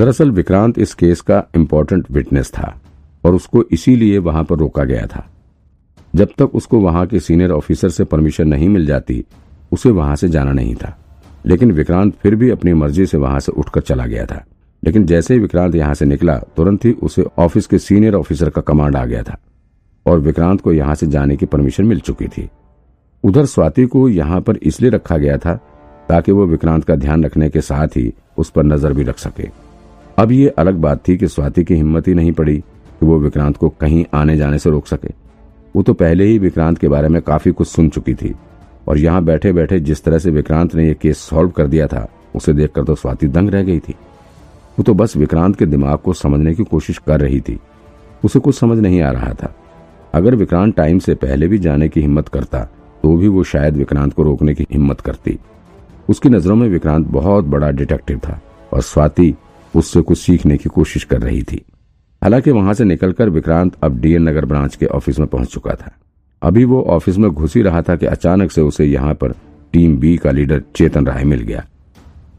दरअसल 0.00 0.30
विक्रांत 0.30 0.78
इस 0.78 0.94
केस 0.94 1.20
का 1.20 1.42
इम्पोर्टेंट 1.56 2.06
विटनेस 2.10 2.50
था 2.50 2.80
और 3.24 3.34
उसको 3.34 3.62
इसीलिए 3.72 4.18
वहाँ 4.18 4.44
पर 4.44 4.56
रोका 4.56 4.84
गया 4.84 5.06
था। 5.06 5.24
जब 6.14 6.28
तक 6.38 6.54
उसको 6.54 6.80
वहाँ 6.80 7.06
के 7.06 7.20
सीनियर 7.20 7.50
ऑफिसर 7.50 7.88
से 7.88 8.04
परमिशन 8.04 8.48
नहीं 8.48 8.68
मिल 8.68 8.86
जाती, 8.86 9.24
उसे 9.72 9.90
वहाँ 9.90 10.16
से 10.16 10.28
जाना 10.28 10.52
नहीं 10.52 10.74
था। 10.74 10.96
लेकिन 11.46 11.72
विक्रांत 11.72 12.14
फिर 12.14 12.34
भी 12.34 12.50
अपनी 12.50 12.72
मर्ज़ी 12.74 13.06
से 13.06 13.18
वहाँ 13.18 13.40
से 13.40 13.52
उठकर 13.52 13.80
चला 13.80 14.06
गया 14.06 14.24
था। 14.26 14.42
लेकिन 14.82 15.06
जैसे 15.06 15.34
ही 15.34 15.40
विक्रांत 15.40 15.74
यहाँ 15.74 15.94
से 15.94 16.04
निकला, 16.04 16.38
तुरंत 16.56 16.84
ही 16.84 16.92
उसे 16.92 17.24
ऑफ़िस 17.38 17.66
के 17.66 17.78
सीनियर 17.78 18.14
ऑफिसर 18.14 18.50
का 18.50 18.60
कमांड 18.62 18.96
आ 18.96 19.04
गया 19.04 19.22
था 19.22 19.38
और 20.06 20.20
विक्रांत 20.20 20.60
को 20.60 20.72
यहाँ 20.72 20.94
से 20.94 21.06
जाने 21.08 21.36
की 21.36 21.46
परमिशन 21.46 21.84
मिल 21.84 22.00
चुकी 22.00 22.28
थी। 22.28 22.48
उधर 23.24 23.46
स्वाति 23.46 23.86
को 23.86 24.08
यहाँ 24.08 24.40
पर 24.40 24.56
इसलिए 24.56 24.90
रखा 24.90 25.16
गया 25.18 25.38
था 25.38 25.54
ताकि 26.08 26.32
वो 26.32 26.46
विक्रांत 26.46 26.84
का 26.84 26.96
ध्यान 26.96 27.24
रखने 27.24 27.50
के 27.50 27.60
साथ 27.62 27.96
ही 27.96 28.12
उस 28.38 28.50
पर 28.50 28.64
नज़र 28.64 28.92
भी 28.92 29.02
रख 29.02 29.18
सके। 29.18 29.69
अब 30.20 30.32
ये 30.32 30.48
अलग 30.58 30.74
बात 30.74 31.00
थी 31.08 31.16
कि 31.16 31.28
स्वाति 31.28 31.62
की 31.64 31.74
हिम्मत 31.74 32.08
ही 32.08 32.14
नहीं 32.14 32.32
पड़ी 32.32 32.56
कि 32.56 33.06
वो 33.06 33.18
विक्रांत 33.18 33.56
को 33.56 33.68
कहीं 33.70 34.04
आने 34.14 34.36
जाने 34.36 34.58
से 34.58 34.70
रोक 34.70 34.86
सके। 34.86 35.12
वो 35.76 35.82
तो 35.82 35.92
पहले 35.94 36.24
ही 36.24 36.38
विक्रांत 36.38 36.78
के 36.78 36.88
बारे 36.88 37.08
में 37.08 37.20
काफ़ी 37.22 37.52
कुछ 37.52 37.68
सुन 37.68 37.88
चुकी 37.88 38.14
थी 38.14 38.34
और 38.88 38.98
यहाँ 38.98 39.22
बैठे 39.24 39.52
बैठे 39.52 39.78
जिस 39.80 40.04
तरह 40.04 40.18
से 40.18 40.30
विक्रांत 40.30 40.74
ने 40.74 40.86
यह 40.88 40.94
केस 40.94 41.18
सॉल्व 41.20 41.50
कर 41.50 41.66
दिया 41.66 41.86
था, 41.86 42.06
उसे 42.34 42.52
देखकर 42.52 42.84
तो 42.84 42.94
स्वाति 42.94 43.28
दंग 43.28 43.50
रह 43.50 43.62
गई 43.62 43.78
थी। 43.78 43.94
वो 44.78 44.82
तो 44.82 44.94
बस 44.94 45.16
विक्रांत 45.16 45.56
के 45.56 45.66
दिमाग 45.66 45.98
को 45.98 46.12
समझने 46.14 46.54
की 46.54 46.64
कोशिश 46.64 46.98
कर 46.98 47.20
रही 47.20 47.40
थी। 47.40 47.58
उसे 48.24 48.38
कुछ 48.38 48.58
समझ 48.58 48.78
नहीं 48.78 49.02
आ 49.02 49.10
रहा 49.10 49.32
था। 49.34 49.54
अगर 50.14 50.34
विक्रांत 50.34 50.76
टाइम 50.76 50.98
से 50.98 51.14
पहले 51.16 51.48
भी 51.48 51.58
जाने 51.58 51.88
की 51.88 52.00
हिम्मत 52.00 52.28
करता 52.28 52.64
तो 53.02 53.16
भी 53.16 53.28
वो 53.28 53.44
शायद 53.46 53.76
विक्रांत 53.76 54.12
को 54.12 54.22
रोकने 54.22 54.54
की 54.54 54.66
हिम्मत 54.72 55.00
करती। 55.00 55.38
उसकी 56.08 56.28
नज़रों 56.28 56.56
में 56.56 56.68
विक्रांत 56.68 57.06
बहुत 57.08 57.44
बड़ा 57.46 57.70
डिटेक्टिव 57.70 58.18
था 58.18 58.40
और 58.72 58.82
स्वाति 58.82 59.34
उससे 59.74 60.00
कुछ 60.00 60.18
सीखने 60.18 60.56
की 60.56 60.68
कोशिश 60.68 61.04
कर 61.04 61.20
रही 61.20 61.42
थी। 61.42 61.64
हालाँकि 62.22 62.50
वहाँ 62.50 62.74
से 62.74 62.84
निकलकर 62.84 63.28
विक्रांत 63.28 63.76
अब 63.82 64.00
डीएन 64.00 64.28
नगर 64.28 64.44
ब्रांच 64.44 64.76
के 64.76 64.86
ऑफ़िस 64.86 65.18
में 65.18 65.28
पहुँच 65.28 65.52
चुका 65.52 65.74
था। 65.74 65.90
अभी 66.42 66.64
वो 66.64 66.82
ऑफ़िस 66.82 67.18
में 67.18 67.30
घुस 67.30 67.56
ही 67.56 67.62
रहा 67.62 67.82
था 67.82 67.96
कि 67.96 68.06
अचानक 68.06 68.50
से 68.50 68.60
उसे 68.60 68.84
यहाँ 68.84 69.14
पर 69.14 69.34
टीम 69.72 69.96
बी 69.96 70.16
का 70.16 70.30
लीडर 70.30 70.62
चेतन 70.76 71.06
राय 71.06 71.24
मिल 71.24 71.40
गया। 71.40 71.64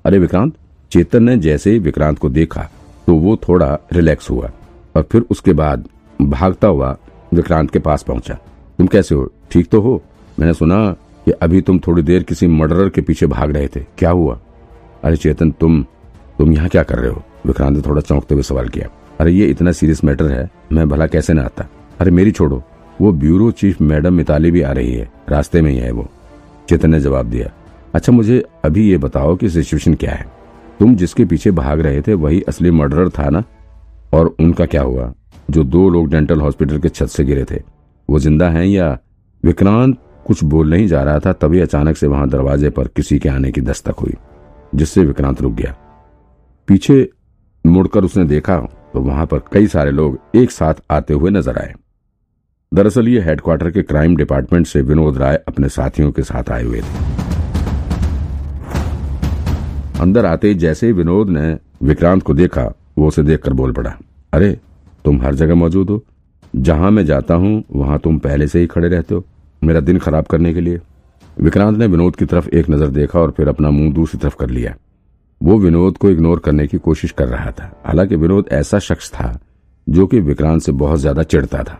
अरे 0.06 0.20
विक्रांत, 0.20 0.54
चेतन 0.92 1.24
ने 1.24 1.38
जैसे 1.38 1.72
ही 1.72 1.80
विक्रांत 1.80 2.20
को 2.20 2.30
देखा 2.30 2.70
तो 3.08 3.16
वो 3.16 3.36
थोड़ा 3.48 3.78
रिलैक्स 3.94 4.30
हुआ 4.30 4.52
और 4.96 5.08
फिर 5.12 5.22
उसके 5.22 5.54
बाद 5.54 5.88
भागता 6.22 6.68
हुआ 6.68 6.98
विक्रांत 7.34 7.72
के 7.72 7.80
पास 7.80 8.04
पहुँचा। 8.04 8.34
तुम 8.78 8.88
कैसे 8.88 9.16
हो? 9.16 9.32
ठीक 9.52 9.68
तो 9.68 9.82
हो? 9.82 10.02
मैंने 10.40 10.54
सुना 10.54 10.92
कि 11.26 11.32
अभी 11.32 11.62
तुम 11.62 11.80
थोड़ी 11.80 12.04
देर 12.04 12.24
किसी 12.24 12.48
मर्डरर 12.48 12.90
के 12.90 13.02
पीछे 13.02 13.28
भाग 13.28 13.52
रहे 13.52 13.68
थे। 13.68 13.80
क्या 13.98 14.10
हुआ? 14.10 14.40
अरे 15.04 15.18
चेतन, 15.18 15.52
तुम 15.52 15.86
तुम 16.42 16.54
यहाँ 16.54 16.70
क्या 16.70 16.84
कर 16.84 17.00
रहे 17.00 17.12
हो? 17.12 17.24
विक्रांत 17.46 17.76
ने 17.78 17.84
थोड़ा 17.90 18.02
चौंकते 18.02 18.34
हुए 18.34 18.44
सवाल 18.44 18.68
किया। 18.68 18.88
अरे, 19.20 19.32
ये 19.32 19.48
इतना 19.48 19.72
सीरियस 19.72 20.04
मैटर 20.04 20.26
है, 20.26 20.50
मैं 20.72 20.90
भला 20.90 21.08
कैसे 21.08 21.34
ना 21.34 21.44
आता? 21.44 21.70
अरे, 22.00 22.12
मेरी 22.12 22.32
छोड़ो। 22.32 22.64
वो 23.02 23.12
ब्यूरो 23.12 23.52
चीफ 23.52 23.82
मैडम 23.82 24.14
मिताली 24.14 24.52
भी 24.52 24.62
आ 24.62 24.72
रही 24.72 24.94
है। 24.94 25.12
रास्ते 25.30 25.62
में 25.62 25.72
ही 25.72 25.78
है 25.78 25.92
वो। 25.92 26.10
चेतन 26.70 26.90
ने 26.90 27.00
जवाब 27.00 27.26
दिया। 27.26 27.52
अच्छा 27.94 28.12
मुझे 28.12 28.46
अभी 28.66 28.90
ये 28.90 28.98
बताओ 28.98 29.36
कि 29.36 29.50
सिचुएशन 29.50 29.94
क्या 29.94 30.12
है? 30.12 30.26
तुम 30.80 30.96
जिसके 30.96 31.26
पीछे 31.26 31.52
भाग 31.52 31.80
रहे 31.80 32.02
थे, 32.02 32.14
वही 32.14 32.42
असली 32.42 32.72
मर्डरर 32.72 33.10
था 33.10 33.30
ना? 33.30 33.44
और 34.14 34.36
उनका 34.40 34.66
क्या 34.66 34.82
हुआ? 34.82 35.14
जो 35.50 35.64
दो 35.64 35.90
लोग 35.90 36.10
डेंटल 36.10 36.42
हॉस्पिटल 36.42 36.80
के 36.80 36.90
छत 36.90 37.08
से 37.08 37.24
गिरे 37.24 37.46
थे। 37.52 37.62
वो 38.10 38.20
ज़िंदा 38.20 38.50
हैं 38.50 38.66
या 38.66 39.00
विक्रांत 39.46 39.98
कुछ 40.28 40.44
बोल 40.44 40.70
नहीं 40.70 40.88
जा 40.88 41.04
रहा 41.04 41.20
था, 41.20 41.34
तभी 41.34 41.60
अचानक 41.60 41.98
से 41.98 42.08
वहाँ 42.08 42.30
दरवाजे 42.30 42.70
पर 42.70 42.88
किसी 42.88 43.20
के 43.20 43.30
आने 43.30 43.52
की 43.52 43.62
दस्तक 43.62 43.96
हुई, 44.00 44.14
जिससे 44.76 45.02
विक्रांत 45.02 45.42
रुक 45.42 45.54
गया। 45.54 45.76
पीछे 46.68 47.08
मुड़कर 47.66 48.04
उसने 48.04 48.24
देखा 48.26 48.58
तो 48.94 49.00
वहाँ 49.02 49.26
पर 49.26 49.40
कई 49.54 49.68
सारे 49.68 49.92
लोग 49.92 50.18
एक 50.36 50.52
साथ 50.52 50.82
आते 50.92 51.14
हुए 51.14 51.32
नज़र 51.32 51.58
आए। 51.58 51.74
दरअसल 52.72 53.08
ये 53.08 53.22
हेडक्वार्टर 53.22 53.72
के 53.72 53.82
क्राइम 53.82 54.16
डिपार्टमेंट 54.16 54.68
से 54.68 54.82
विनोद 54.82 55.18
राय 55.18 55.36
अपने 55.48 55.70
साथियों 55.70 56.12
के 56.12 56.22
साथ 56.22 56.52
आए 56.52 56.64
हुए 56.64 56.82
थे। 56.82 57.20
अंदर 60.02 60.26
आते 60.26 60.48
ही 60.48 60.56
जैसे 60.56 60.88
ही 60.88 60.94
विनोद 60.94 61.30
ने 61.30 61.58
विक्रांत 61.84 62.24
को 62.24 62.34
देखा, 62.34 62.64
वो 62.98 63.08
उसे 63.08 63.24
देखकर 63.24 63.54
बोल 63.54 63.72
पड़ा, 63.72 63.98
अरे, 64.34 64.58
तुम 65.06 65.22
हर 65.22 65.36
जगह 65.36 65.56
मौजूद 65.56 65.90
हो। 65.90 66.04
जहाँ 66.54 66.92
मैं 66.92 67.06
जाता 67.06 67.34
हूँ, 67.34 67.64
वहाँ 67.72 68.00
तुम 68.00 68.18
पहले 68.20 68.48
से 68.48 68.60
ही 68.60 68.68
खड़े 68.68 68.88
रहते 68.88 69.16
हो। 69.16 69.24
मेरा 69.62 69.80
दिन 69.80 69.98
खराब 70.00 70.26
करने 70.26 70.54
के 70.54 70.62
लिए। 70.62 70.80
विक्रांत 71.38 71.78
ने 71.78 71.88
विनोद 71.88 72.16
की 72.16 72.26
तरफ़ 72.26 72.50
एक 72.50 72.70
नज़र 72.70 72.88
देखा 72.90 73.20
और 73.20 73.32
फिर 73.32 73.48
अपना 73.48 73.70
मुँह 73.70 73.94
दूसरी 73.94 74.20
तरफ़ 74.20 74.36
कर 74.36 74.50
लिया। 74.50 74.76
वो 75.42 75.58
विनोद 75.60 75.98
को 75.98 76.10
इग्नोर 76.10 76.40
करने 76.40 76.66
की 76.68 76.78
कोशिश 76.80 77.12
कर 77.12 77.28
रहा 77.28 77.52
था। 77.52 77.72
हालाँकि 77.86 78.16
विनोद 78.16 78.50
ऐसा 78.54 78.80
शख्स 78.80 79.10
था 79.12 79.40
जो 79.88 80.06
कि 80.08 80.20
विक्रांत 80.22 80.62
से 80.62 80.72
बहुत 80.74 81.00
ज़्यादा 81.00 81.24
चिढ़ता 81.24 81.64
था। 81.64 81.80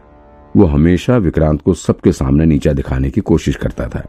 वो 0.56 0.66
हमेशा 0.68 1.18
विक्रांत 1.20 1.62
को 1.62 1.74
सबके 1.74 2.12
सामने 2.12 2.46
नीचा 2.46 2.74
दिखाने 2.74 3.10
की 3.10 3.22
कोशिश 3.24 3.56
करता 3.56 3.88
था। 3.88 4.04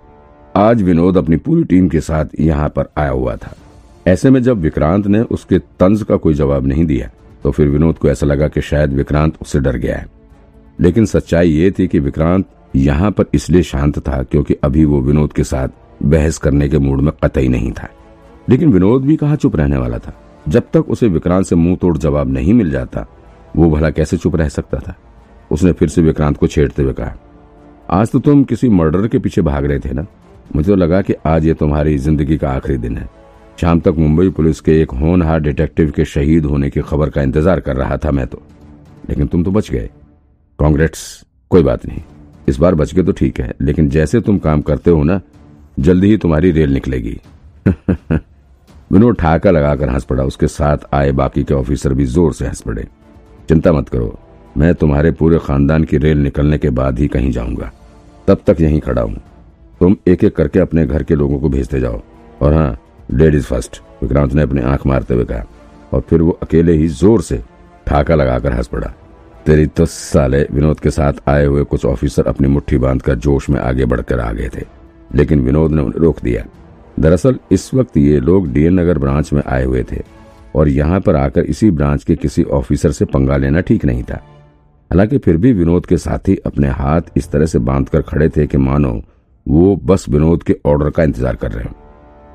आज 0.55 0.83
विनोद 0.83 1.17
अपनी 1.17 1.37
पूरी 1.39 1.65
टीम 1.65 1.89
के 1.89 2.01
साथ 2.01 2.41
यहाँ 2.41 2.69
पर 2.69 2.89
आया 2.99 3.11
हुआ 3.11 3.37
था। 3.37 3.55
ऐसे 4.07 4.31
में 4.31 4.43
जब 4.43 4.61
विक्रांत 4.61 5.07
ने 5.07 5.21
उसके 5.23 5.59
तंज 5.59 6.03
का 6.03 6.17
कोई 6.17 6.35
जवाब 6.35 6.67
नहीं 6.67 6.85
दिया 6.87 7.11
तो 7.45 7.51
फिर 7.51 7.69
विनोद 7.69 7.99
को 7.99 8.09
ऐसा 8.09 8.27
लगा 8.27 8.49
कि 8.49 8.61
शायद 8.63 8.93
विक्रांत 8.93 9.37
उससे 9.43 9.61
डर 9.61 9.77
गया 9.77 9.97
है। 9.97 10.07
लेकिन 10.79 11.07
सच्चाई 11.07 11.51
ये 11.51 11.71
थी 11.71 11.87
कि 11.89 11.99
विक्रांत 12.01 12.47
यहाँ 12.77 13.11
पर 13.11 13.25
इसलिए 13.35 13.63
शांत 13.65 13.99
था 13.99 14.23
क्योंकि 14.23 14.55
अभी 14.65 14.85
वो 14.85 15.01
विनोद 15.01 15.33
के 15.33 15.45
साथ 15.45 15.69
बहस 16.05 16.39
करने 16.39 16.69
के 16.69 16.79
मूड 16.79 17.01
में 17.01 17.13
कतई 17.25 17.49
नहीं 17.49 17.73
था। 17.73 17.89
लेकिन 18.51 18.73
विनोद 18.73 19.03
भी 19.03 19.17
कहा 19.17 19.37
चुप 19.37 19.57
रहने 19.57 19.77
वाला 19.77 19.99
था। 19.99 20.15
जब 20.49 20.63
तक 20.73 20.89
उसे 20.89 21.09
विक्रांत 21.09 21.47
से 21.47 21.57
मुँह 21.57 21.77
तोड़ 21.77 21.97
जवाब 21.99 22.29
नहीं 22.29 22.55
मिल 22.55 22.71
जाता, 22.71 23.07
वो 23.57 23.71
भला 23.71 23.91
कैसे 23.91 24.17
चुप 24.17 24.37
रह 24.37 24.49
सकता 24.49 24.79
था? 24.79 24.95
उसने 25.51 25.73
फिर 25.73 25.89
से 25.89 26.03
विक्रांत 26.03 26.37
को 26.37 26.47
छेड़ते 26.47 26.83
हुए 26.83 26.93
कहा, 26.93 27.15
आज 27.91 28.11
तो 28.11 28.19
तुम 28.19 28.45
किसी 28.45 28.69
मर्डर 28.69 29.09
के 29.09 29.19
पीछे 29.19 29.43
भाग 29.43 29.65
रहे 29.65 29.79
थे 29.79 29.93
ना? 29.93 30.07
मुझे 30.57 30.69
तो 30.69 30.77
लगा 30.77 31.01
कि 31.03 31.15
आज 31.27 31.47
ये 31.47 31.55
तुम्हारी 31.55 31.97
ज़िंदगी 31.99 32.37
का 32.39 32.51
आखिरी 32.51 32.77
दिन 32.79 32.97
है। 32.99 33.09
शाम 33.61 33.81
तक 33.81 33.95
मुंबई 33.99 34.29
पुलिस 34.29 34.61
के 34.61 34.81
एक 34.83 34.91
होनहार 34.91 35.41
डिटेक्टिव 35.41 35.91
के 35.91 36.05
शहीद 36.05 36.45
होने 36.45 36.71
की 36.71 36.81
खबर 36.81 37.11
का 37.11 37.23
इंतज़ार 37.23 37.61
कर 37.61 37.77
रहा 37.77 37.97
था 37.97 38.11
मैं 38.11 38.27
तो। 38.27 38.43
लेकिन 39.09 39.27
तुम 39.27 39.45
तो 39.45 39.51
बच 39.51 39.71
गए। 39.71 39.89
कांग्रेट्स 40.59 41.25
कोई 41.51 41.63
बात 41.63 41.87
नहीं। 41.87 42.03
इस 42.49 42.59
बार 42.59 42.75
बच 42.75 42.95
गए 42.95 43.03
तो 43.03 43.13
ठीक 43.13 43.41
है, 43.41 43.53
लेकिन 43.61 43.89
जैसे 43.89 44.21
तुम 44.21 44.39
काम 44.39 44.61
करते 44.61 44.91
हो 44.91 45.03
ना, 45.05 45.21
जल्दी 45.81 46.11
ही 46.11 46.17
तुम्हारी 46.17 46.51
रेल 46.51 46.73
निकलेगी। 46.73 47.19
विनोद 48.93 49.17
ठाका 49.17 49.51
लगाकर 49.51 49.89
हंस 49.89 50.05
पड़ा। 50.05 50.25
उसके 50.25 50.47
साथ 50.47 50.79
आए 50.95 51.13
बाकी 51.13 51.45
के 51.45 51.55
ऑफिसर 51.55 51.95
भी 51.95 52.05
ज़ोर 52.05 52.33
से 52.33 52.47
हंस 52.47 52.61
पड़े। 52.61 52.87
चिंता 53.49 53.73
मत 53.73 53.89
करो, 53.89 54.19
मैं 54.59 54.75
तुम्हारे 54.75 55.11
पूरे 55.11 55.39
खानदान 55.39 55.85
की 55.85 55.97
रेल 55.97 56.19
निकलने 56.19 56.59
के 56.59 56.71
बाद 56.71 56.99
ही 56.99 57.09
कहीं 57.09 57.31
जाऊँगा। 57.33 57.71
तब 58.29 58.39
तक 58.47 58.61
यहीं 58.61 58.81
खड़ा 58.81 59.03
हूँ। 59.03 59.17
तुम 59.81 59.97
एक 60.09 60.25
एक 60.25 60.37
करके 60.37 60.59
अपने 60.59 60.87
घर 60.87 61.03
के 61.03 61.15
लोगों 61.15 61.39
को 61.39 61.49
भेजते 61.49 61.81
जाओ। 61.81 62.01
और 62.43 62.55
हाँ 62.55 62.79
लेडीज़ 63.13 63.45
फ़र्स्ट 63.45 63.81
विक्रांत 64.03 64.33
ने 64.33 64.43
अपनी 64.43 64.61
आँख 64.61 64.87
मारते 64.87 65.15
हुए 65.15 65.25
कहा। 65.25 65.45
और 65.93 66.01
फिर 66.01 66.23
वो 66.23 66.39
अकेले 66.43 66.73
ही 66.73 66.89
ज़ोर 66.89 67.23
से 67.23 67.43
ठाका 67.87 68.15
लगाकर 68.15 68.53
हंस 68.53 68.67
पड़ा। 68.67 68.93
तेरी 69.47 69.67
तो 69.67 69.87
साले 69.87 70.47
विनोद 70.53 70.81
के 70.81 70.91
साथ 70.91 71.13
आए 71.29 71.45
हुए 71.45 71.65
कुछ 71.65 71.85
ऑफिसर 71.85 72.27
अपनी 72.27 72.49
मुट्ठी 72.49 72.79
बांधकर 72.79 73.15
जोश 73.15 73.49
में 73.51 73.61
आगे 73.61 73.85
बढ़कर 73.85 74.21
आ 74.21 74.33
गए 74.33 74.49
थे। 74.49 74.65
लेकिन 75.15 75.41
विनोद 75.41 75.73
ने 75.73 75.83
उन्हें 75.83 76.01
रोक 76.01 76.21
दिया। 76.23 76.45
दरअसल, 76.97 77.39
इस 77.53 77.73
वक्त 77.75 77.97
ये 77.97 78.19
लोग 78.21 78.53
डीएन 78.53 78.81
नगर 78.81 78.99
ब्रांच 78.99 79.33
में 79.33 79.43
आए 79.47 79.65
हुए 79.65 79.85
थे 79.93 80.01
और 80.55 80.69
यहाँ 80.69 81.01
पर 81.01 81.17
आकर 81.17 81.45
इसी 81.45 81.71
ब्रांच 81.71 82.05
के 82.05 82.15
किसी 82.17 82.43
ऑफिसर 82.53 82.93
से 82.93 83.05
पंगा 83.05 83.37
लेना 83.37 83.61
ठीक 83.61 83.85
नहीं 83.85 84.03
था। 84.03 84.15
हालाँकि 84.91 85.19
फिर 85.19 85.37
भी 85.37 85.53
विनोद 85.53 85.87
के 85.87 85.97
साथी 85.97 86.37
अपने 86.47 86.69
हाथ 86.71 87.17
इस 87.17 87.31
तरह 87.31 87.47
से 87.47 87.59
बांधकर 87.61 88.03
खड़े 88.03 88.29
थे 88.29 88.47
कि 88.47 88.59
मानो 88.59 88.93
वो 89.47 89.75
बस 89.85 90.09
विनोद 90.09 90.43
के 90.43 90.57
ऑर्डर 90.67 90.91
का 90.91 91.03
इंतज़ार 91.03 91.37
कर 91.37 91.53
रहे 91.53 91.65
हो। 91.65 91.75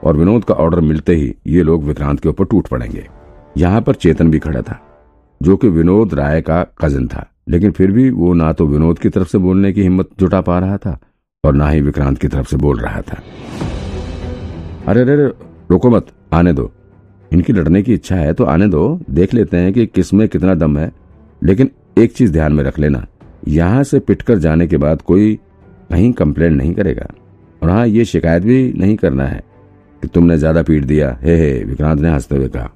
और 0.03 0.17
विनोद 0.17 0.43
का 0.43 0.53
ऑर्डर 0.53 0.79
मिलते 0.79 1.15
ही 1.15 1.33
ये 1.47 1.63
लोग 1.63 1.83
विक्रांत 1.83 2.19
के 2.19 2.29
ऊपर 2.29 2.45
टूट 2.45 2.67
पड़ेंगे। 2.67 3.07
यहाँ 3.57 3.81
पर 3.81 3.95
चेतन 3.95 4.31
भी 4.31 4.39
खड़ा 4.39 4.61
था, 4.61 4.79
जो 5.41 5.57
कि 5.57 5.69
विनोद 5.69 6.13
राय 6.13 6.41
का 6.41 6.61
कज़न 6.81 7.07
था। 7.07 7.25
लेकिन 7.49 7.71
फिर 7.71 7.91
भी 7.91 8.09
वो 8.09 8.33
ना 8.33 8.51
तो 8.53 8.65
विनोद 8.67 8.99
की 8.99 9.09
तरफ़ 9.09 9.27
से 9.27 9.37
बोलने 9.37 9.71
की 9.73 9.81
हिम्मत 9.81 10.09
जुटा 10.19 10.41
पा 10.41 10.59
रहा 10.59 10.77
था 10.77 10.97
और 11.43 11.53
ना 11.53 11.69
ही 11.69 11.81
विक्रांत 11.81 12.17
की 12.17 12.27
तरफ़ 12.27 12.47
से 12.47 12.57
बोल 12.57 12.79
रहा 12.79 13.01
था। 13.01 13.21
अरे 14.87 15.01
अरे 15.01 15.15
रोको 15.71 15.89
मत, 15.89 16.07
आने 16.33 16.53
दो। 16.53 16.71
इनकी 17.31 17.53
लड़ने 17.53 17.81
की 17.83 17.93
इच्छा 17.93 18.15
है 18.15 18.33
तो 18.33 18.43
आने 18.45 18.67
दो। 18.67 18.99
देख 19.11 19.33
लेते 19.33 19.57
हैं 19.57 19.73
कि 19.73 19.85
किसमें 19.85 20.27
कितना 20.29 20.53
दम 20.55 20.77
है। 20.77 20.91
लेकिन 21.41 21.69
एक 21.97 22.13
चीज़ 22.13 22.31
ध्यान 22.31 22.53
में 22.53 22.63
रख 22.63 22.79
लेना, 22.79 23.05
यहाँ 23.47 23.83
से 23.83 23.99
पिटकर 23.99 24.37
जाने 24.37 24.67
के 24.67 24.77
बाद 24.77 25.01
कोई 25.01 25.33
कहीं 25.89 26.11
कंप्लेन 26.13 26.53
नहीं 26.53 26.73
करेगा। 26.73 27.07
और 27.61 27.69
हाँ 27.69 27.85
ये 27.87 28.05
शिकायत 28.05 28.43
भी 28.43 28.73
नहीं 28.73 28.95
करना 28.95 29.25
है 29.25 29.43
कि 30.03 30.07
तुमने 30.07 30.37
ज़्यादा 30.37 30.63
पीट 30.63 30.83
दिया। 30.83 31.17
हे 31.21 31.35
हे, 31.35 31.63
विक्रांत 31.63 32.01
ने 32.01 32.09
हँसते 32.09 32.35
हुए 32.35 32.47
कहा। 32.47 32.71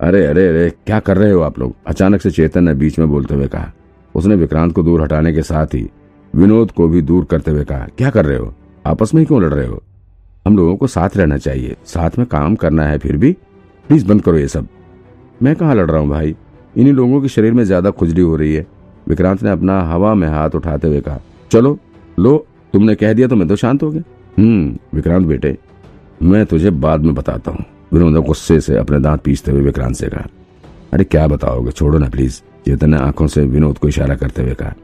अरे 0.00 0.24
अरे 0.26 0.48
अरे, 0.48 0.70
क्या 0.86 1.00
कर 1.00 1.16
रहे 1.16 1.32
हो 1.32 1.40
आप 1.40 1.58
लोग? 1.58 1.74
अचानक 1.86 2.20
से 2.20 2.30
चेतन 2.30 2.64
ने 2.64 2.74
बीच 2.74 2.98
में 2.98 3.08
बोलते 3.08 3.34
हुए 3.34 3.48
कहा। 3.48 3.72
उसने 4.14 4.34
विक्रांत 4.34 4.72
को 4.72 4.82
दूर 4.82 5.02
हटाने 5.02 5.32
के 5.32 5.42
साथ 5.42 5.74
ही 5.74 5.88
विनोद 6.34 6.70
को 6.70 6.88
भी 6.88 7.02
दूर 7.02 7.24
करते 7.24 7.50
हुए 7.50 7.64
कहा। 7.64 7.86
क्या 7.98 8.10
कर 8.10 8.26
रहे 8.26 8.38
हो? 8.38 8.54
आपस 8.84 9.14
में 9.14 9.20
ही 9.22 9.26
क्यों 9.26 9.42
लड़ 9.42 9.54
रहे 9.54 9.66
हो? 9.66 9.82
हम 10.46 10.56
लोगों 10.56 10.76
को 10.76 10.86
साथ 10.86 11.16
रहना 11.16 11.36
चाहिए। 11.38 11.76
साथ 11.86 12.18
में 12.18 12.26
काम 12.26 12.54
करना 12.56 12.84
है 12.84 12.98
फिर 12.98 13.16
भी। 13.16 13.32
प्लीज़ 13.88 14.06
बंद 14.06 14.22
करो 14.22 14.38
ये 14.38 14.48
सब। 14.48 14.68
मैं 15.42 15.54
कहाँ 15.56 15.74
लड़ 15.74 15.90
रहा 15.90 16.00
हूँ 16.00 16.08
भाई? 16.08 16.34
इन्हीं 16.74 16.92
लोगों 16.94 17.20
के 17.22 17.28
शरीर 17.28 17.52
में 17.52 17.62
ज़्यादा 17.64 17.90
खुजली 17.90 18.22
हो 18.22 18.36
रही 18.36 18.54
है। 18.54 18.66
विक्रांत 19.08 19.42
ने 19.42 19.50
अपना 19.50 19.80
हवा 19.82 20.14
में 20.14 20.26
हाथ 20.28 20.50
उठाते 20.50 20.88
हुए 20.88 21.00
कहा, 21.00 21.20
चलो, 21.50 21.78
लो, 22.18 22.36
तुमने 22.74 22.94
कह 22.94 23.12
दिया 23.12 23.28
तो 23.28 23.36
मैं 23.36 23.48
तो 23.48 23.56
शांत 23.56 23.82
हो 23.82 23.90
गया। 23.90 24.02
हम्म 24.38 24.96
विक्रांत 24.96 25.26
बेटे, 25.26 25.56
मैं 26.22 26.44
तुझे 26.46 26.70
बाद 26.70 27.00
में 27.00 27.14
बताता 27.14 27.50
हूँ। 27.50 27.64
विनोद 27.92 28.14
ने 28.14 28.20
गुस्से 28.20 28.60
से 28.60 28.76
अपने 28.76 28.98
दांत 29.00 29.20
पीसते 29.20 29.50
हुए 29.50 29.62
विक्रांत 29.62 29.96
से 29.96 30.08
कहा, 30.08 30.26
अरे 30.92 31.04
क्या 31.04 31.26
बताओगे, 31.26 31.70
छोड़ो 31.70 31.98
ना 31.98 32.08
प्लीज़ 32.08 32.40
चेतन 32.66 32.90
ने 32.90 32.96
आँखों 32.98 33.26
से 33.26 33.44
विनोद 33.46 33.78
को 33.78 33.88
इशारा 33.88 34.14
करते 34.16 34.42
हुए 34.42 34.54
कहा, 34.54 34.74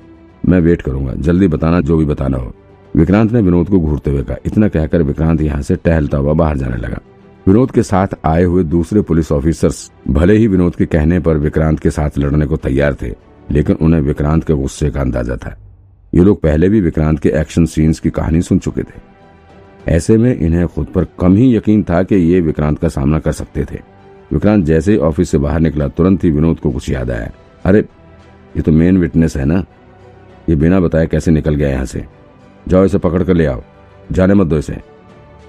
मैं 0.42 0.60
वेट 0.60 0.82
करूँगा, 0.82 1.12
जल्दी 1.14 1.48
बताना, 1.48 1.80
जो 1.80 1.96
भी 1.96 2.04
बताना 2.04 2.36
हो। 2.36 2.54
विक्रांत 2.96 3.32
ने 3.32 3.40
विनोद 3.40 3.68
को 3.68 3.78
घूरते 3.78 4.10
हुए 4.10 4.22
कहा, 4.22 4.36
इतना 4.46 4.68
कहकर 4.68 5.02
विक्रांत 5.02 5.40
यहाँ 5.40 5.62
से 5.62 5.74
टहलता 5.76 6.18
हुआ 6.18 6.32
बाहर 6.32 6.56
जाने 6.56 6.76
लगा। 6.76 6.98
विनोद 7.46 7.70
के 7.70 7.82
साथ 7.82 8.08
आए 8.24 8.44
हुए 8.44 8.62
दूसरे 8.64 9.00
पुलिस 9.00 9.32
ऑफिसर्स 9.32 9.90
भले 10.08 10.36
ही 10.36 10.46
विनोद 10.46 10.76
के 10.76 10.86
कहने 10.86 11.18
पर 11.20 11.36
विक्रांत 11.36 11.80
के 11.80 11.90
साथ 11.90 12.18
लड़ने 12.18 12.46
को 12.46 12.56
तैयार 12.56 12.94
थे, 12.94 13.12
लेकिन 13.50 13.76
उन्हें 13.76 14.00
विक्रांत 14.00 14.44
के 14.44 14.54
गुस्से 14.54 14.90
का 14.90 15.00
अंदाज़ा 15.00 15.36
था। 15.36 15.56
ये 16.12 16.24
लोग 16.24 16.40
पहले 16.40 16.68
भी 16.68 16.80
विक्रांत 16.80 17.18
के 17.18 17.28
एक्शन 17.30 17.66
सीन्स 17.66 18.00
की 18.00 18.10
कहानी 18.10 18.42
सुन 18.42 18.58
चुके 18.58 18.82
थे। 18.82 19.92
ऐसे 19.92 20.16
में 20.16 20.36
इन्हें 20.36 20.66
खुद 20.66 20.86
पर 20.86 21.06
कम 21.20 21.36
ही 21.36 21.54
यकीन 21.56 21.82
था 21.82 22.02
कि 22.02 22.16
ये 22.16 22.40
विक्रांत 22.40 22.78
का 22.78 22.88
सामना 22.88 23.18
कर 23.18 23.32
सकते 23.32 23.64
थे। 23.64 23.80
विक्रांत 24.32 24.64
जैसे 24.64 24.92
ही 24.92 24.98
ऑफ़िस 24.98 25.30
से 25.30 25.38
बाहर 25.38 25.60
निकला, 25.60 25.88
तुरंत 25.88 26.24
ही 26.24 26.30
विनोद 26.30 26.60
को 26.60 26.70
कुछ 26.70 26.90
याद 26.90 27.10
आया। 27.10 27.30
अरे, 27.64 27.78
ये 28.56 28.62
तो 28.62 28.72
मेन 28.72 28.98
विटनेस 28.98 29.36
है 29.36 29.44
ना? 29.44 29.64
ये 30.48 30.56
बिना 30.56 30.80
बताए 30.80 31.06
कैसे 31.06 31.30
निकल 31.30 31.54
गया 31.54 31.68
यहाँ 31.68 31.84
से? 31.84 32.04
जाओ 32.68 32.84
इसे 32.84 32.98
पकड़ 32.98 33.24
कर 33.24 33.34
ले 33.34 33.46
आओ। 33.46 33.62
जाने 34.12 34.34
मत 34.34 34.46
दो 34.46 34.58
इसे। 34.58 34.80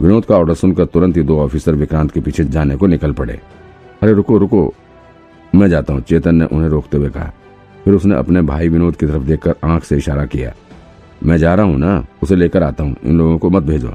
विनोद 0.01 0.25
का 0.25 0.35
ऑर्डर 0.35 0.53
सुनकर 0.53 0.85
तुरंत 0.85 1.17
ही 1.17 1.23
दो 1.23 1.39
ऑफिसर 1.39 1.75
विक्रांत 1.75 2.11
के 2.11 2.19
पीछे 2.19 2.43
जाने 2.43 2.75
को 2.75 2.87
निकल 2.87 3.11
पड़े। 3.11 3.39
अरे, 4.01 4.13
रुको 4.13 4.37
रुको। 4.37 4.73
मैं 5.55 5.69
जाता 5.69 5.93
हूँ, 5.93 6.01
चेतन 6.01 6.35
ने 6.35 6.45
उन्हें 6.45 6.69
रोकते 6.69 6.97
हुए 6.97 7.09
कहा। 7.09 7.31
फिर 7.85 7.93
उसने 7.93 8.15
अपने 8.15 8.41
भाई 8.41 8.69
विनोद 8.69 8.95
की 8.95 9.05
तरफ़ 9.05 9.23
देखकर 9.23 9.55
आँख 9.63 9.83
से 9.83 9.97
इशारा 9.97 10.25
किया। 10.25 10.53
मैं 11.23 11.37
जा 11.37 11.55
रहा 11.55 11.65
हूँ 11.65 11.77
ना, 11.77 12.05
उसे 12.23 12.35
लेकर 12.35 12.63
आता 12.63 12.83
हूँ। 12.83 12.95
इन 13.03 13.17
लोगों 13.17 13.37
को 13.37 13.49
मत 13.49 13.63
भेजो। 13.63 13.93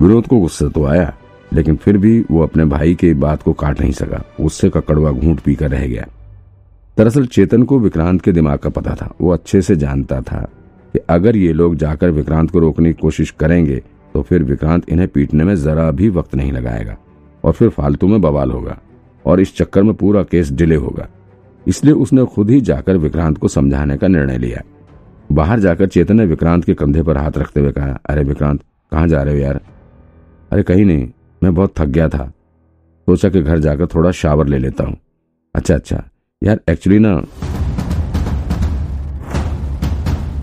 विनोद 0.00 0.26
को 0.26 0.38
गुस्सा 0.38 0.68
तो 0.68 0.84
आया, 0.84 1.14
लेकिन 1.52 1.76
फिर 1.76 1.98
भी 1.98 2.24
वो 2.30 2.42
अपने 2.42 2.64
भाई 2.64 2.94
की 2.94 3.14
बात 3.14 3.42
को 3.42 3.52
काट 3.52 3.80
नहीं 3.80 3.92
सका। 3.92 4.24
गुस्से 4.40 4.70
का 4.70 4.80
कड़वा 4.80 5.10
घूंट 5.10 5.40
पीकर 5.40 5.70
रह 5.70 5.86
गया। 5.86 6.06
दरअसल 6.98 7.26
चेतन 7.26 7.62
को 7.62 7.78
विक्रांत 7.78 8.22
के 8.22 8.32
दिमाग 8.32 8.58
का 8.58 8.70
पता 8.70 8.94
था। 8.94 9.14
वो 9.20 9.30
अच्छे 9.30 9.62
से 9.62 9.76
जानता 9.76 10.20
था। 10.20 10.48
कि 10.94 11.00
अगर 11.08 11.36
ये 11.36 11.52
लोग 11.52 11.74
जाकर 11.76 12.10
विक्रांत 12.10 12.50
को 12.50 12.58
रोकने 12.58 12.92
की 12.92 13.00
कोशिश 13.00 13.30
करेंगे 13.30 13.82
तो 14.14 14.22
फिर 14.22 14.42
विक्रांत 14.42 14.88
इन्हें 14.88 15.08
पीटने 15.08 15.44
में 15.44 15.54
जरा 15.56 15.90
भी 15.90 16.08
वक्त 16.08 16.34
नहीं 16.34 16.52
लगाएगा 16.52 16.96
और 17.44 17.52
फिर 17.52 17.68
फालतू 17.68 18.08
में 18.08 18.20
बवाल 18.20 18.50
होगा 18.50 18.78
और 19.24 19.40
इस 19.40 19.56
चक्कर 19.56 19.82
में 19.82 19.94
पूरा 19.94 20.22
केस 20.22 20.50
डिले 20.52 20.74
होगा। 20.74 21.06
इसलिए 21.66 21.94
उसने 21.94 22.24
खुद 22.24 22.50
ही 22.50 22.60
जाकर 22.60 22.96
विक्रांत 22.96 23.38
को 23.38 23.48
समझाने 23.48 23.96
का 23.96 24.08
निर्णय 24.08 24.38
लिया। 24.38 24.62
बाहर 25.32 25.60
जाकर 25.60 25.86
चेतन 25.86 26.16
ने 26.16 26.26
विक्रांत 26.26 26.64
के 26.64 26.74
कंधे 26.74 27.02
पर 27.02 27.16
हाथ 27.16 27.38
रखते 27.38 27.60
हुए 27.60 27.72
कहा, 27.72 27.98
अरे 28.06 28.22
विक्रांत, 28.24 28.60
कहाँ 28.92 29.08
जा 29.08 29.22
रहे 29.22 29.34
हो 29.34 29.40
यार? 29.40 29.60
अरे 30.50 30.62
कहीं 30.62 30.84
नहीं, 30.84 31.08
मैं 31.42 31.54
बहुत 31.54 31.74
थक 31.78 31.86
गया 31.86 32.08
था। 32.08 32.26
सोचा 33.08 33.28
कि 33.28 33.42
घर 33.42 33.58
जाकर 33.58 33.86
थोड़ा 33.86 34.10
शावर 34.12 34.46
ले 34.46 34.58
लेता 34.58 34.84
हूँ। 34.84 34.96
अच्छा 35.54 35.74
अच्छा 35.74 36.02
यार 36.42 36.60
एक्चुअली 36.70 36.98
ना 36.98 37.14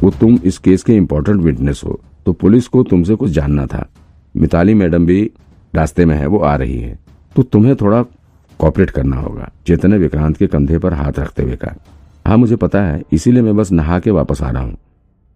वो 0.03 0.09
तुम 0.11 0.37
इस 0.43 0.57
केस 0.57 0.83
के 0.83 0.95
इम्पोर्टेंट 0.95 1.41
विटनेस 1.41 1.81
हो। 1.85 1.99
तो 2.25 2.33
पुलिस 2.33 2.67
को 2.67 2.83
तुमसे 2.83 3.15
कुछ 3.15 3.31
जानना 3.31 3.65
था। 3.65 3.87
मिताली 4.35 4.73
मैडम 4.73 5.05
भी 5.05 5.31
रास्ते 5.73 6.05
में 6.05 6.15
है, 6.15 6.25
वो 6.25 6.39
आ 6.39 6.55
रही 6.55 6.79
है। 6.79 6.97
तो 7.35 7.43
तुम्हें 7.43 7.75
थोड़ा 7.75 8.01
कॉपरेट 8.59 8.89
करना 8.89 9.17
होगा। 9.17 9.49
चेतन 9.67 9.91
ने 9.91 9.97
विक्रांत 9.97 10.37
के 10.37 10.47
कंधे 10.47 10.77
पर 10.77 10.93
हाथ 10.93 11.19
रखते 11.19 11.43
हुए 11.43 11.55
कहा 11.55 11.75
हाँ 12.25 12.37
मुझे 12.37 12.55
पता 12.55 12.81
है, 12.83 13.01
इसीलिए 13.13 13.41
मैं 13.41 13.55
बस 13.57 13.71
नहा 13.71 13.99
के 13.99 14.11
वापस 14.11 14.41
आ 14.41 14.49
रहा 14.51 14.63
हूँ। 14.63 14.77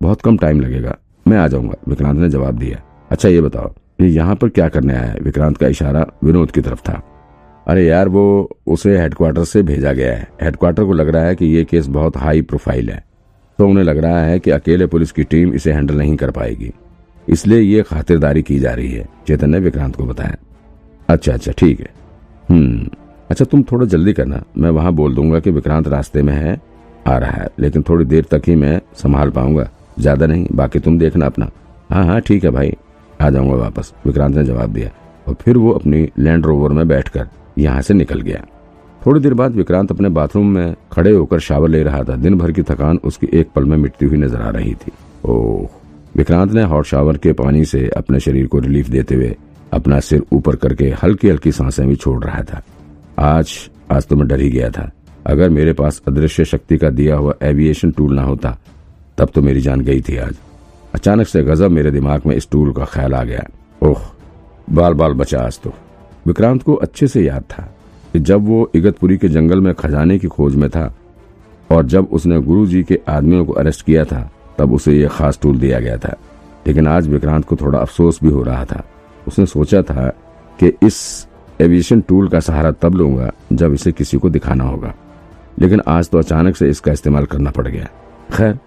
बहुत 0.02 0.22
कम 0.22 0.38
टाइम 0.38 0.60
लगेगा। 0.62 0.96
मैं 1.26 1.38
आ 1.38 1.48
जाऊँगा। 1.48 1.76
विक्रांत 1.88 2.20
ने 2.20 2.30
जवाब 2.30 2.58
दिया 2.58 2.82
अच्छा 3.12 3.30
ये 3.30 3.42
बताओ, 3.42 3.72
ये 4.02 4.08
यहाँ 4.08 4.36
पर 4.36 4.50
क्या 4.50 4.68
करने 4.70 4.94
आया 4.94 5.12
है? 5.12 5.20
विक्रांत 5.20 5.58
का 5.58 5.68
इशारा 5.68 6.06
विनोद 6.24 6.52
की 6.52 6.62
तरफ़ 6.62 6.82
था। 6.82 7.02
अरे 7.68 7.86
यार, 7.88 8.08
वो 8.08 8.50
उसे 8.68 8.98
हेडक्वार्टर 8.98 9.44
से 9.44 9.64
भेजा 9.64 9.94
गया 9.94 10.14
है। 10.14 10.28
हेडक्वार्टर 10.42 10.84
को 10.84 10.94
लग 10.94 11.10
रहा 11.10 11.24
है 11.24 11.36
कि 11.36 11.46
ये 11.46 11.64
केस 11.66 11.88
बहुत 11.88 12.18
हाई 12.18 12.42
प्रोफ़ाइल 12.42 12.90
है। 12.90 13.04
तो 13.60 13.68
उन्हें 13.68 13.84
लग 13.84 13.98
रहा 13.98 14.20
है 14.20 14.40
कि 14.40 14.52
अकेले 14.52 14.86
पुलिस 14.88 15.12
की 15.12 15.24
टीम 15.24 15.54
इसे 15.54 15.72
हैंडल 15.72 15.98
नहीं 15.98 16.16
कर 16.16 16.32
पाएगी। 16.32 16.72
इसलिए 17.28 17.60
ये 17.60 17.82
खातिरदारी 17.84 18.42
की 18.44 18.60
जा 18.60 18.74
रही 18.74 18.92
है, 18.92 19.08
चेतन 19.28 19.50
ने 19.50 19.60
विक्रांत 19.60 19.96
को 19.96 20.06
बताया। 20.06 20.36
अच्छा 21.10 21.34
अच्छा 21.34 21.52
ठीक 21.52 21.80
है। 21.80 21.90
हम्म 22.50 22.90
अच्छा 23.30 23.46
तुम 23.46 23.64
थोड़ा 23.64 23.86
जल्दी 23.86 24.14
करना। 24.14 24.44
मैं 24.58 24.70
वहाँ 24.70 24.92
बोल 24.94 25.16
दूँगा 25.16 25.40
कि 25.40 25.52
विक्रांत 25.52 25.88
रास्ते 25.88 26.22
में 26.22 26.34
है, 26.34 26.60
आ 27.08 27.18
रहा 27.18 27.32
है, 27.34 27.48
लेकिन 27.60 27.84
थोड़ी 27.90 28.06
देर 28.06 28.26
तक 28.32 28.42
ही 28.48 28.56
मैं 28.56 28.80
संभाल 28.96 29.30
पाऊँगा। 29.30 29.70
ज़्यादा 30.00 30.26
नहीं, 30.26 30.48
बाकी 30.52 30.80
तुम 30.80 30.98
देखना 31.00 31.26
अपना। 31.26 31.50
हाँ 31.90 32.06
हाँ 32.06 32.20
ठीक 32.22 32.44
है 32.44 32.50
भाई, 32.50 32.74
आ 33.20 33.30
जाऊँगा 33.30 33.56
वापस। 33.56 33.94
विक्रांत 34.06 34.36
ने 34.36 34.44
जवाब 34.44 34.74
दिया, 34.74 34.90
और 35.28 35.36
फिर 35.36 35.58
वो 35.58 35.72
अपनी 35.72 36.08
लैंड 36.20 36.46
रोवर 36.46 36.72
में 36.72 36.88
बैठकर 36.88 37.28
यहाँ 37.58 37.82
से 37.82 37.94
निकल 37.94 38.22
गया। 38.22 38.46
थोड़ी 39.06 39.20
देर 39.20 39.34
बाद 39.34 39.56
विक्रांत 39.56 39.92
अपने 39.92 40.10
बाथरूम 40.10 40.48
में 40.52 40.76
खड़े 40.92 41.12
होकर 41.12 41.40
शावर 41.40 41.70
ले 41.70 41.82
रहा 41.84 42.04
था। 42.04 42.16
दिन 42.16 42.38
भर 42.38 42.52
की 42.52 42.64
थकान 42.64 43.00
उसकी 43.04 43.28
एक 43.34 43.50
पल 43.56 43.66
में 43.66 43.78
मिटती 43.78 44.06
हुई 44.06 44.18
नज़र 44.18 44.42
आ 44.42 44.50
रही 44.50 44.74
थी। 44.74 44.92
ओह, 45.26 45.68
विक्रांत 46.16 46.52
ने 46.52 46.64
हॉट 46.64 46.86
शावर 46.86 47.18
के 47.18 47.34
पानी 47.34 47.66
से 47.66 47.88
अपने 47.88 48.20
शरीर 48.20 48.48
को 48.48 48.60
रिलीफ 48.60 48.90
देते 48.90 49.16
हुए 49.16 49.36
अपना 49.74 50.00
सिर 50.00 50.24
ऊपर 50.34 50.56
करके 50.56 50.90
हल्की 51.04 51.30
हल्की 51.30 51.52
साँसें 51.52 51.88
भी 51.88 51.96
छोड़ 51.96 52.24
रहा 52.24 52.42
था। 52.44 52.62
आज 53.20 53.70
आज 53.92 54.08
तो 54.08 54.16
मैं 54.16 54.28
डर 54.28 54.40
ही 54.40 54.50
गया 54.50 54.70
था। 54.70 54.92
अगर 55.26 55.50
मेरे 55.50 55.74
पास 55.74 56.02
अदृश्य 56.08 56.46
शक्ति 56.46 56.78
का 56.78 56.90
दिया 56.90 57.16
हुआ 57.16 57.34
एविएशन 57.42 57.92
टूल 57.92 58.16
ना 58.16 58.24
होता, 58.24 58.58
तब 59.18 59.30
तो 59.36 59.42
मेरी 59.42 59.62
जान 59.62 59.82
गई 59.82 60.02
थी 60.02 60.18
आज। 60.18 60.36
अचानक 60.94 61.28
से 61.28 61.44
गजब 61.44 61.72
मेरे 61.72 61.92
दिमाग 61.92 62.22
में 62.26 62.36
इस 62.36 62.50
टूल 62.52 62.74
का 62.74 62.86
ख्याल 62.86 63.14
आ 63.14 63.24
गया। 63.24 63.48
ओह 63.82 64.02
बाल 64.72 64.94
बाल 64.94 65.14
बचा 65.14 65.40
आज 65.40 65.60
तो। 65.60 65.74
विक्रांत 66.28 66.64
को 66.64 66.74
अच्छे 66.74 67.08
से 67.08 67.24
याद 67.24 67.42
था। 67.42 67.75
कि 68.16 68.20
जब 68.20 68.46
वो 68.46 68.72
इगतपुरी 68.76 69.18
के 69.18 69.28
जंगल 69.28 69.62
में 69.62 69.74
खजाने 69.74 70.20
की 70.20 70.28
खोज 70.28 70.56
में 70.56 70.70
था 70.70 70.98
और 71.72 71.86
जब 71.86 72.08
उसने 72.12 72.42
गुरु 72.42 72.68
जी 72.68 72.84
के 72.84 73.00
आदमियों 73.08 73.46
को 73.46 73.54
अरेस्ट 73.54 73.86
किया 73.86 74.06
था, 74.06 74.32
तब 74.58 74.74
उसे 74.74 75.00
यह 75.00 75.08
खास 75.08 75.40
टूल 75.42 75.60
दिया 75.60 75.80
गया 75.80 75.98
था। 75.98 76.16
लेकिन 76.68 76.88
आज 76.88 77.08
विक्रांत 77.08 77.46
को 77.46 77.56
थोड़ा 77.56 77.80
अफसोस 77.80 78.20
भी 78.24 78.30
हो 78.30 78.44
रहा 78.44 78.66
था। 78.66 78.84
उसने 79.28 79.46
सोचा 79.46 79.82
था 79.82 80.10
कि 80.60 80.68
इस 80.68 81.28
एविएशन 81.62 82.02
टूल 82.02 82.28
का 82.28 82.40
सहारा 82.40 82.72
तब 82.72 82.96
लूँगा 82.96 83.32
जब 83.54 83.74
इसे 83.74 83.92
किसी 83.92 84.18
को 84.18 84.30
दिखाना 84.30 84.64
होगा। 84.64 84.96
लेकिन 85.60 85.82
आज 85.88 86.10
तो 86.10 86.18
अचानक 86.18 86.56
से 86.56 86.70
इसका 86.70 86.92
इस्तेमाल 86.92 87.26
करना 87.26 87.52
पड़ 87.52 87.68
गया। 87.68 87.90
खैर, 88.34 88.60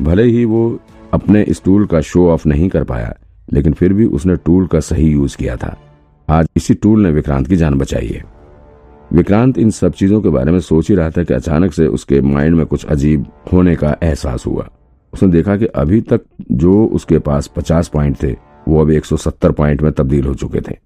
भले 0.00 0.22
ही 0.22 0.44
वो 0.44 0.80
अपने 1.12 1.42
इस 1.42 1.64
टूल 1.64 1.86
का 1.86 2.00
शो 2.00 2.30
ऑफ़ 2.30 2.48
नहीं 2.48 2.68
कर 2.68 2.84
पाया, 2.84 3.14
लेकिन 3.52 3.72
फिर 3.72 3.92
भी 3.92 4.04
उसने 4.04 4.36
टूल 4.36 4.66
का 4.66 4.80
सही 4.80 5.10
यूज़ 5.10 5.36
किया 5.36 5.56
था। 5.56 5.76
आज 6.28 6.46
इसी 6.56 6.74
टूल 6.74 7.02
ने 7.02 7.10
विक्रांत 7.10 7.48
की 7.48 7.56
जान 7.56 7.74
बचाई 7.74 8.08
है। 8.08 8.31
विक्रांत 9.12 9.58
इन 9.58 9.70
सब 9.70 9.92
चीज़ों 9.92 10.20
के 10.20 10.28
बारे 10.28 10.52
में 10.52 10.60
सोच 10.60 10.88
ही 10.88 10.94
रहा 10.94 11.10
था 11.10 11.22
कि 11.22 11.34
अचानक 11.34 11.72
से 11.72 11.86
उसके 11.86 12.20
माइंड 12.20 12.56
में 12.56 12.66
कुछ 12.66 12.86
अजीब 12.86 13.26
होने 13.52 13.76
का 13.76 13.96
एहसास 14.02 14.46
हुआ। 14.46 14.68
उसने 15.14 15.28
देखा 15.28 15.56
कि 15.56 15.64
अभी 15.64 16.00
तक 16.00 16.20
जो 16.52 16.84
उसके 16.86 17.18
पास 17.18 17.46
50 17.46 17.88
पॉइंट 17.88 18.22
थे, 18.22 18.36
वो 18.68 18.80
अब 18.80 18.90
170 18.90 19.52
पॉइंट 19.52 19.82
में 19.82 19.92
तब्दील 19.92 20.24
हो 20.24 20.34
चुके 20.34 20.60
थे। 20.60 20.76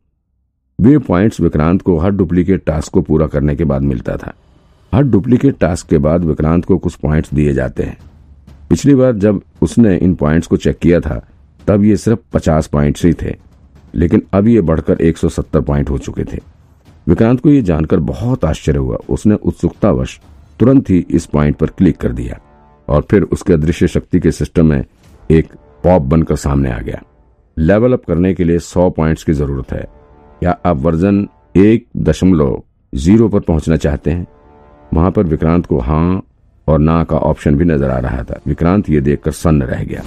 वे 0.80 0.98
पॉइंट्स 0.98 1.40
विक्रांत 1.40 1.82
को 1.82 1.98
हर 1.98 2.10
डुप्लीकेट 2.10 2.64
टास्क 2.64 2.92
को 2.92 3.02
पूरा 3.02 3.26
करने 3.26 3.56
के 3.56 3.64
बाद 3.64 3.82
मिलता 3.82 4.16
था। 4.16 4.34
हर 4.94 5.02
डुप्लीकेट 5.02 5.58
टास्क 5.58 5.86
के 5.86 5.98
बाद 5.98 6.24
विक्रांत 6.24 6.64
को 6.64 6.78
कुछ 6.78 6.94
पॉइंट्स 6.94 7.34
दिए 7.34 7.54
जाते 7.54 7.82
हैं। 7.82 7.98
पिछली 8.70 8.94
बार 8.94 9.12
जब 9.12 9.42
उसने 9.62 9.96
इन 9.96 10.14
पॉइंट्स 10.14 10.46
को 10.46 10.56
चेक 10.56 10.78
किया 10.78 11.00
था, 11.00 11.26
तब 11.66 11.84
ये 11.84 11.96
सिर्फ़ 11.96 12.20
50 12.32 12.66
पॉइंट्स 12.66 13.04
ही 13.04 13.12
थे, 13.12 13.36
लेकिन 13.94 14.22
अब 14.32 14.48
ये 14.48 14.60
बढ़कर 14.60 14.96
170 15.00 15.60
पॉइंट 15.60 15.90
हो 15.90 15.98
चुके 15.98 16.24
थे। 16.24 16.55
विक्रांत 17.06 17.40
को 17.40 17.50
यह 17.50 17.62
जानकर 17.62 18.00
बहुत 18.00 18.44
आश्चर्य 18.44 18.78
हुआ। 18.78 18.96
उसने 19.08 19.34
उत्सुकतावश 19.34 20.18
तुरंत 20.60 20.90
ही 20.90 21.04
इस 21.10 21.26
पॉइंट 21.26 21.56
पर 21.56 21.66
क्लिक 21.68 21.96
कर 21.96 22.12
दिया 22.12 22.38
और 22.88 23.06
फिर 23.10 23.22
उसके 23.22 23.52
अदृश्य 23.52 23.88
शक्ति 23.88 24.20
के 24.20 24.30
सिस्टम 24.32 24.66
में 24.66 24.84
एक 25.30 25.52
पॉप 25.84 26.02
बनकर 26.02 26.36
सामने 26.36 26.70
आ 26.70 26.78
गया। 26.78 27.02
लेवल 27.56 27.92
अप 27.92 28.04
करने 28.04 28.32
के 28.34 28.44
लिए 28.44 28.58
सौ 28.58 28.88
पॉइंट्स 28.90 29.24
की 29.24 29.32
ज़रूरत 29.32 29.72
है। 29.72 29.86
या 30.42 30.56
आप 30.66 30.76
वर्जन 30.76 31.26
एक 31.56 31.86
दशमलव 31.96 32.62
ज़ीरो 32.92 33.28
पर 33.28 33.40
पहुँचना 33.40 33.76
चाहते 33.76 34.10
हैं? 34.10 34.26
वहाँ 34.94 35.10
पर 35.10 35.22
विक्रांत 35.22 35.66
को 35.66 35.78
हाँ 35.78 36.22
और 36.66 36.78
ना 36.78 37.02
का 37.04 37.16
ऑप्शन 37.18 37.56
भी 37.56 37.64
नज़र 37.64 37.90
आ 37.90 37.98
रहा 37.98 38.22
था। 38.22 38.40
विक्रांत 38.46 38.90
ये 38.90 39.00
देखकर 39.00 39.30
सन्न 39.32 39.62
रह 39.62 39.84
गया। 39.84 40.02